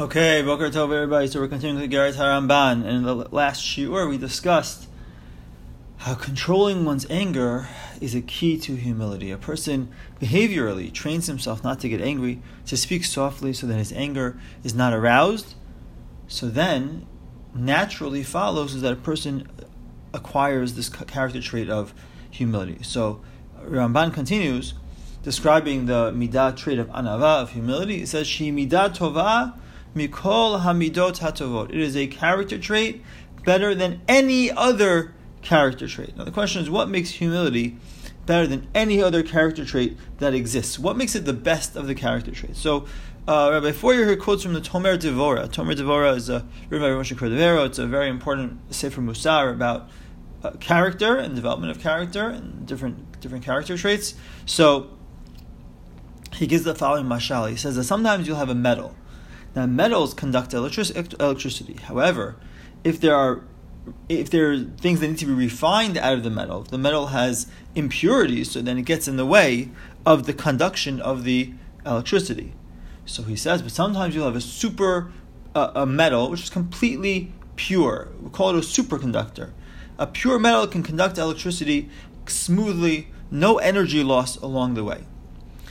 [0.00, 1.26] Okay, Boker Tov, everybody.
[1.26, 4.88] So we're continuing with Igeret Haramban, and in the last shiur we discussed
[5.98, 7.68] how controlling one's anger
[8.00, 9.30] is a key to humility.
[9.30, 13.92] A person behaviorally trains himself not to get angry, to speak softly so that his
[13.92, 15.52] anger is not aroused.
[16.28, 17.06] So then,
[17.54, 19.50] naturally follows is that a person
[20.14, 21.92] acquires this character trait of
[22.30, 22.78] humility.
[22.80, 23.20] So
[23.62, 24.72] Ramban continues
[25.22, 28.00] describing the midah trait of anava of humility.
[28.00, 29.52] It says, "She midah tova."
[29.94, 31.70] Mikol Hamidot Hatovot.
[31.70, 33.02] It is a character trait
[33.44, 36.16] better than any other character trait.
[36.16, 37.76] Now the question is, what makes humility
[38.26, 40.78] better than any other character trait that exists?
[40.78, 42.60] What makes it the best of the character traits?
[42.60, 42.86] So,
[43.26, 45.48] uh, Rabbi Feuer here quotes from the Tomer Devora.
[45.48, 47.66] Tomer Devora is a written by Moshe Cordovero.
[47.66, 49.88] It's a very important sefer musar about
[50.42, 54.14] uh, character and development of character and different different character traits.
[54.46, 54.90] So.
[56.34, 57.50] He gives the following mashal.
[57.50, 58.94] He says that sometimes you'll have a metal,
[59.54, 61.74] now, metals conduct electricity.
[61.82, 62.36] However,
[62.84, 63.42] if there are
[64.08, 67.08] if there are things that need to be refined out of the metal, the metal
[67.08, 69.70] has impurities, so then it gets in the way
[70.04, 71.52] of the conduction of the
[71.84, 72.52] electricity.
[73.06, 75.10] So he says, but sometimes you'll have a super
[75.54, 78.08] uh, a metal which is completely pure.
[78.20, 79.50] We call it a superconductor.
[79.98, 81.88] A pure metal can conduct electricity
[82.26, 85.04] smoothly, no energy loss along the way.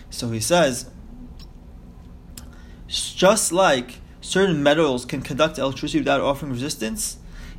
[0.10, 0.90] So he says,
[2.90, 7.18] just like certain metals can conduct electricity without offering resistance,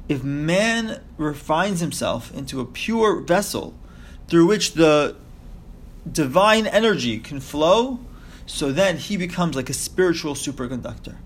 [0.08, 3.74] if man refines himself into a pure vessel
[4.28, 5.16] through which the
[6.10, 8.00] divine energy can flow,
[8.46, 11.16] so then he becomes like a spiritual superconductor.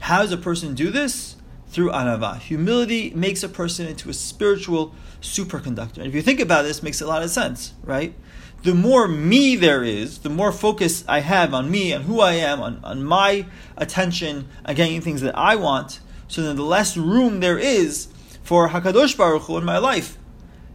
[0.00, 1.36] How does a person do this?
[1.70, 2.38] Through anava.
[2.38, 5.98] Humility makes a person into a spiritual superconductor.
[5.98, 8.14] And if you think about this, makes a lot of sense, right?
[8.62, 12.34] the more me there is, the more focus I have on me and who I
[12.34, 16.96] am, on, on my attention, on getting things that I want, so then the less
[16.96, 18.08] room there is
[18.42, 20.18] for Hakadosh Baruch Hu in my life.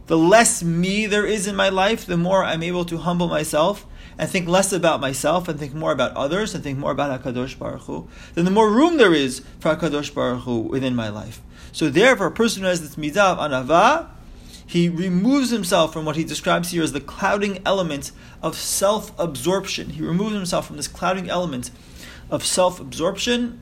[0.06, 3.86] The less me there is in my life, the more I'm able to humble myself
[4.18, 7.58] and think less about myself and think more about others and think more about Hakadosh
[7.58, 8.08] Baruch Hu.
[8.34, 11.42] Then the more room there is for Hakadosh Baruch Hu within my life.
[11.72, 14.08] So therefore, a person who has this midah anava
[14.66, 18.10] he removes himself from what he describes here as the clouding element
[18.42, 19.90] of self absorption.
[19.90, 21.70] He removes himself from this clouding element
[22.30, 23.60] of self absorption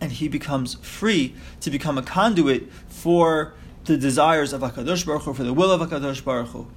[0.00, 3.54] and he becomes free to become a conduit for
[3.88, 6.68] the desires of HaKadosh Baruch Hu, for the will of HaKadosh Baruch Hu.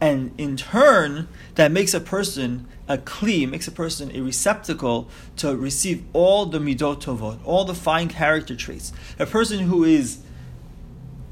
[0.00, 5.54] And in turn, that makes a person a kli, makes a person a receptacle to
[5.56, 8.92] receive all the midot tovot, all the fine character traits.
[9.18, 10.18] A person who is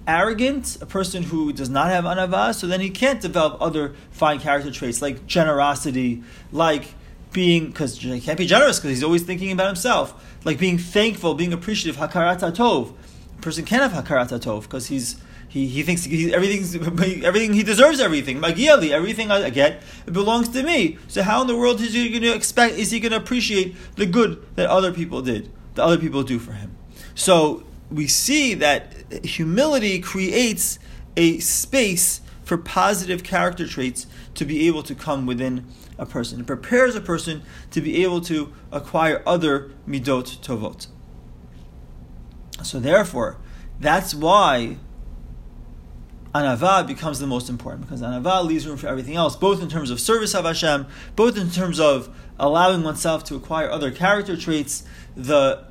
[0.06, 4.38] arrogant, a person who does not have anava, so then he can't develop other fine
[4.38, 6.22] character traits like generosity,
[6.53, 6.94] like
[7.32, 11.34] being because he can't be generous because he's always thinking about himself, like being thankful,
[11.34, 12.93] being appreciative, hakarat tov.
[13.42, 15.16] Person can't have hakarat tov because he's
[15.48, 16.75] he, he thinks he, everything's
[17.25, 18.41] everything he deserves everything.
[18.41, 20.97] Magiali, everything I get it belongs to me.
[21.08, 22.76] So how in the world is he going to expect?
[22.76, 26.38] Is he going to appreciate the good that other people did, that other people do
[26.38, 26.75] for him?
[27.14, 28.94] So we see that
[29.25, 30.78] humility creates
[31.19, 35.66] a space for positive character traits to be able to come within
[35.98, 36.41] a person.
[36.41, 37.42] It prepares a person
[37.72, 40.86] to be able to acquire other midot tovot.
[42.62, 43.38] So therefore,
[43.80, 44.76] that's why
[46.34, 49.90] anava becomes the most important because anava leaves room for everything else, both in terms
[49.90, 50.86] of service of Hashem,
[51.16, 54.84] both in terms of allowing oneself to acquire other character traits.
[55.16, 55.64] The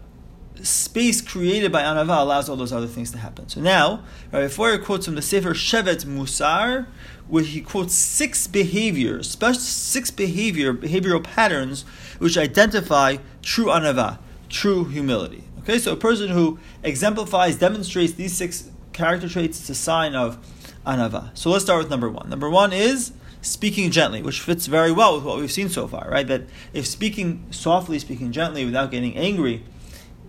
[0.61, 3.49] space created by anava allows all those other things to happen.
[3.49, 6.87] So now, Rabbi Feuer quotes from the Sefer Shevet Musar,
[7.27, 11.83] where he quotes six behaviors, special six behavior behavioral patterns
[12.19, 14.19] which identify true anava,
[14.49, 15.43] true humility.
[15.71, 20.37] Okay, so a person who exemplifies, demonstrates these six character traits is a sign of
[20.85, 21.29] anava.
[21.33, 22.29] So let's start with number one.
[22.29, 26.09] Number one is speaking gently, which fits very well with what we've seen so far,
[26.11, 26.27] right?
[26.27, 26.41] That
[26.73, 29.63] if speaking softly, speaking gently without getting angry,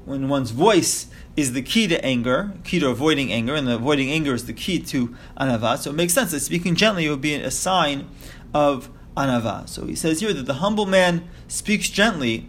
[0.04, 4.34] when one's voice is the key to anger, key to avoiding anger, and avoiding anger
[4.34, 5.76] is the key to anava.
[5.76, 8.08] So it makes sense that speaking gently would be a sign
[8.54, 9.68] of anava.
[9.68, 12.48] So he says here that the humble man speaks gently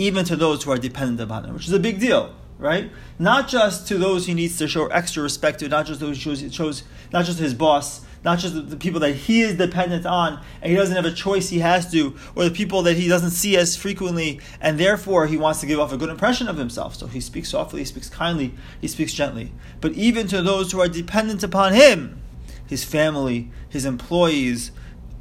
[0.00, 2.90] even to those who are dependent upon him, which is a big deal, right?
[3.18, 6.42] Not just to those he needs to show extra respect to, not just those shows,
[6.54, 10.42] shows not just his boss, not just the, the, people that he is dependent on
[10.60, 13.30] and he doesn't have a choice he has to, or the people that he doesn't
[13.30, 16.94] see as frequently, and therefore he wants to give off a good impression of himself.
[16.94, 19.52] So he speaks softly, he speaks kindly, he speaks gently.
[19.80, 22.20] But even to those who are dependent upon him,
[22.66, 24.70] his family, his employees,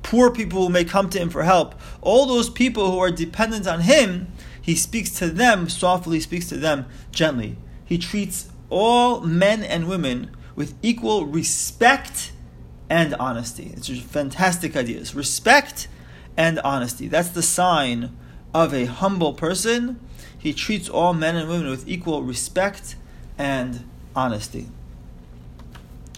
[0.03, 3.67] poor people who may come to him for help, all those people who are dependent
[3.67, 4.31] on him,
[4.69, 7.57] he speaks to them softly, speaks to them gently.
[7.83, 12.31] He treats all men and women with equal respect
[12.87, 13.71] and honesty.
[13.75, 15.15] It's just fantastic ideas.
[15.15, 15.87] Respect
[16.37, 17.07] and honesty.
[17.07, 18.15] That's the sign
[18.53, 19.99] of a humble person.
[20.37, 22.95] He treats all men and women with equal respect
[23.39, 24.67] and honesty.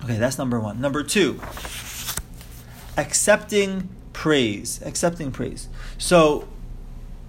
[0.04, 0.82] Okay, that's number one.
[0.82, 1.40] Number two,
[2.98, 4.82] accepting praise.
[4.84, 5.70] Accepting praise.
[5.98, 6.50] So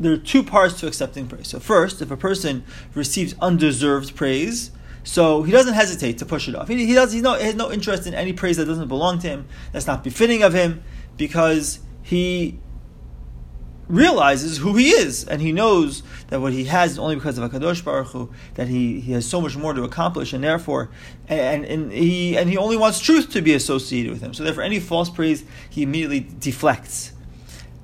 [0.00, 1.48] there are two parts to accepting praise.
[1.48, 4.70] So first, if a person receives undeserved praise,
[5.04, 6.68] so he doesn't hesitate to push it off.
[6.68, 7.12] He, he does.
[7.12, 9.48] He's no, he has no interest in any praise that doesn't belong to him.
[9.72, 10.82] That's not befitting of him,
[11.16, 12.58] because he
[13.88, 17.50] realizes who he is, and he knows that what he has is only because of
[17.50, 20.88] Hakadosh Baruch Hu, that he, he has so much more to accomplish, and therefore,
[21.28, 24.32] and, and he and he only wants truth to be associated with him.
[24.32, 27.12] So therefore, any false praise he immediately deflects.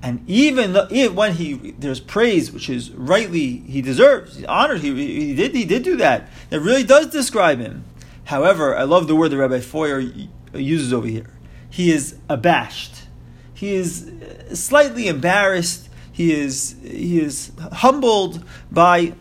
[0.03, 4.81] And even, even when he there's praise which is rightly he deserves, he's honored.
[4.81, 6.29] He, he did he did do that.
[6.51, 7.85] That really does describe him.
[8.25, 11.31] However, I love the word that Rabbi Feuer uses over here.
[11.69, 13.07] He is abashed.
[13.55, 19.15] He is uh, slightly embarrassed he is he is humbled by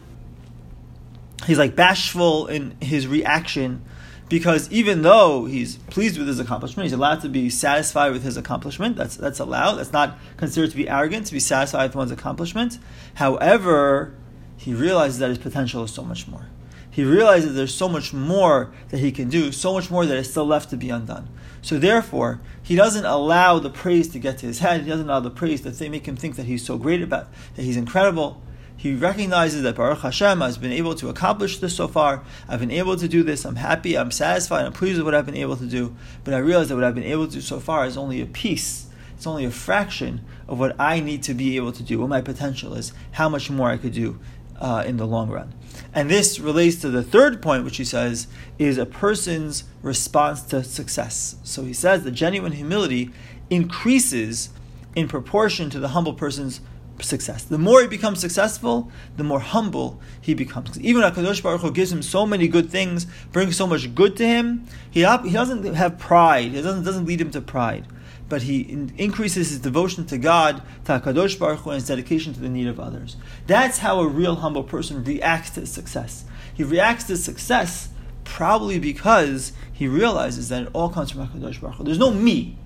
[1.45, 3.83] he's like bashful in his reaction
[4.29, 8.37] because even though he's pleased with his accomplishment, he's allowed to be satisfied with his
[8.37, 8.95] accomplishment.
[8.95, 9.75] That's that's allowed.
[9.75, 12.79] That's not considered to be arrogant to be satisfied with one's accomplishment.
[13.15, 14.13] However,
[14.57, 16.47] he realizes that his potential is so much more.
[16.89, 20.31] He realizes there's so much more that he can do, so much more that is
[20.31, 21.29] still left to be undone.
[21.61, 24.81] So therefore, he doesn't allow the praise to get to his head.
[24.81, 27.27] He doesn't allow the praise that they make him think that he's so great about,
[27.55, 28.41] that he's incredible.
[28.77, 32.23] He recognizes that Baruch Hashem has been able to accomplish this so far.
[32.47, 33.43] I've been able to do this.
[33.43, 33.97] I'm happy.
[33.97, 34.65] I'm satisfied.
[34.65, 35.95] I'm pleased with what I've been able to do.
[36.23, 38.27] But I realize that what I've been able to do so far is only a
[38.27, 38.85] piece.
[39.15, 42.21] It's only a fraction of what I need to be able to do, what my
[42.21, 44.19] potential is, how much more I could do
[44.59, 45.53] uh, in the long run.
[45.91, 48.27] And this relates to the third point, which he says
[48.59, 51.37] is a person's response to success.
[51.43, 53.11] So he says that genuine humility
[53.49, 54.49] increases
[54.95, 56.61] in proportion to the humble person's
[57.01, 57.43] success.
[57.43, 60.79] The more he becomes successful, the more humble he becomes.
[60.79, 64.25] Even Hakadosh Baruch Hu gives him so many good things, brings so much good to
[64.25, 64.65] him.
[64.89, 66.53] He, he doesn't have pride.
[66.53, 67.85] It doesn't doesn't lead him to pride
[68.29, 72.33] but he in- increases his devotion to God, to HaKadosh Baruch Hu, and his dedication
[72.33, 73.15] to the need of others.
[73.45, 76.25] That's how a real humble person reacts to success.
[76.53, 77.89] He reacts to success
[78.23, 81.83] probably because he realizes that it all comes from HaKadosh Baruch Hu.
[81.85, 82.57] There's no me.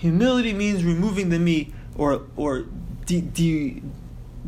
[0.00, 2.66] Humility means removing the me or, or
[3.08, 3.82] de- de-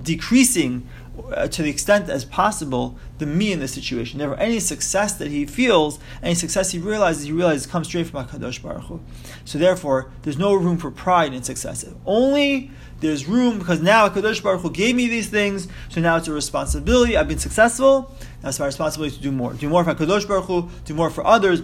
[0.00, 0.86] decreasing
[1.32, 4.18] uh, to the extent as possible the me in the situation.
[4.18, 8.24] Never any success that he feels, any success he realizes, he realizes comes straight from
[8.24, 9.00] Hakadosh Baruch Hu.
[9.44, 11.84] So therefore, there's no room for pride in success.
[12.06, 12.70] Only
[13.00, 16.32] there's room because now Hakadosh Baruch Hu gave me these things, so now it's a
[16.32, 17.16] responsibility.
[17.16, 18.14] I've been successful.
[18.42, 19.54] That's my responsibility to do more.
[19.54, 20.68] Do more for Hakadosh Baruch Hu.
[20.84, 21.60] Do more for others.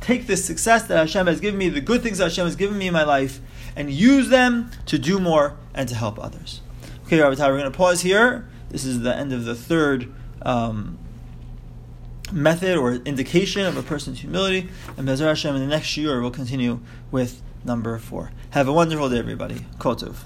[0.00, 2.78] Take this success that Hashem has given me, the good things that Hashem has given
[2.78, 3.40] me in my life,
[3.76, 6.60] and use them to do more and to help others.
[7.06, 8.48] Okay, Rabbi we're going to pause here.
[8.68, 10.12] This is the end of the third
[10.42, 10.98] um,
[12.32, 14.68] method or indication of a person's humility.
[14.96, 16.80] And Bezer Hashem in the next year we'll continue
[17.10, 18.30] with number four.
[18.50, 19.66] Have a wonderful day, everybody.
[19.78, 20.18] Kotov.